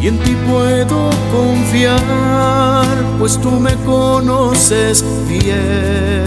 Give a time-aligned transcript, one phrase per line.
[0.04, 2.84] y en ti puedo confiar,
[3.18, 6.22] pues tú me conoces bien.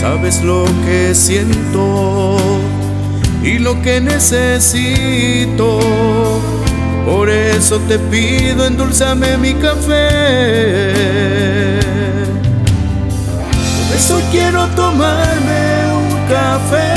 [0.00, 2.36] Sabes lo que siento
[3.42, 5.80] y lo que necesito.
[7.04, 10.92] Por eso te pido, endulzame mi café.
[13.88, 15.82] Por eso quiero tomarme
[16.28, 16.91] café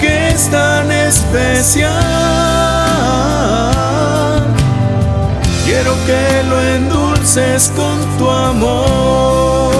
[0.00, 1.92] que es tan especial.
[5.64, 9.76] Quiero que lo endulces con tu amor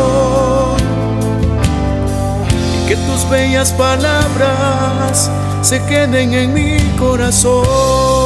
[2.75, 5.31] y que tus bellas palabras
[5.62, 8.22] se queden en mi corazón.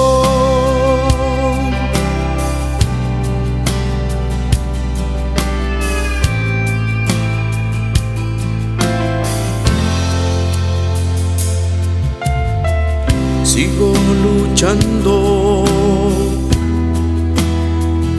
[13.56, 15.64] Sigo luchando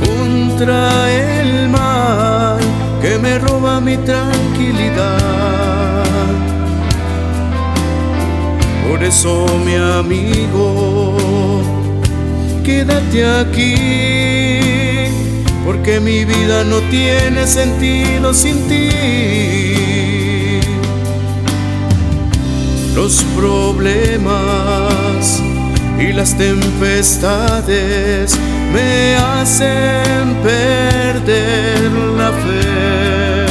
[0.04, 2.58] contra el mal
[3.04, 5.20] que me roba mi tranquilidad.
[8.90, 11.62] Por eso mi amigo,
[12.66, 13.76] quédate aquí,
[15.64, 18.90] porque mi vida no tiene sentido sin ti.
[22.96, 24.87] Los problemas
[26.00, 28.38] y las tempestades
[28.72, 33.48] me hacen perder la fe,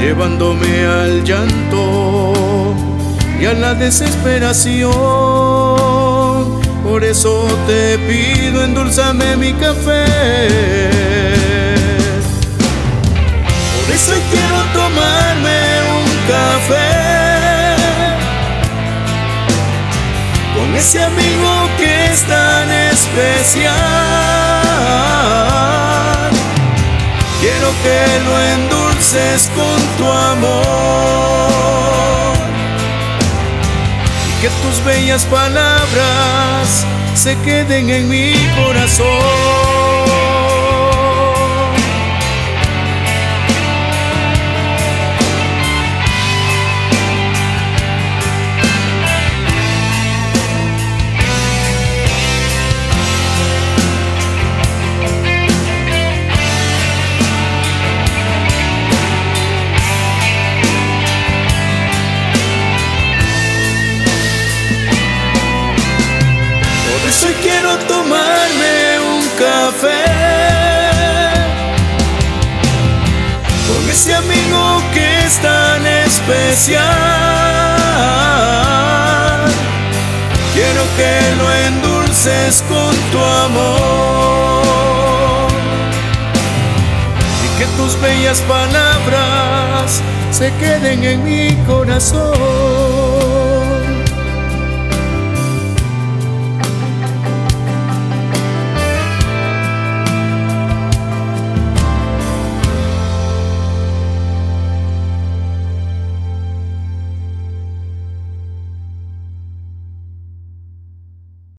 [0.00, 2.74] llevándome al llanto
[3.40, 4.90] y a la desesperación.
[6.82, 10.06] Por eso te pido, endulzame mi café.
[13.76, 15.60] Por eso quiero tomarme
[16.30, 16.89] café
[20.80, 23.70] ese amigo que es tan especial.
[27.38, 30.62] Quiero que lo endulces con tu amor
[34.26, 39.59] y que tus bellas palabras se queden en mi corazón.
[67.42, 70.04] Quiero tomarme un café
[73.66, 76.80] con ese amigo que es tan especial.
[80.54, 84.62] Quiero que lo endulces con tu amor
[87.44, 92.89] y que tus bellas palabras se queden en mi corazón.